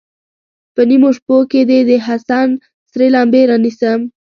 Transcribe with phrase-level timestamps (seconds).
[0.73, 2.49] په نیمو شپو کې دې، د حسن
[2.91, 3.99] سرې لمبې رانیسم